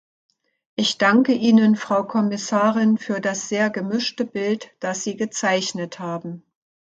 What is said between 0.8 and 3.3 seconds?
danke Ihnen, Frau Kommissarin, für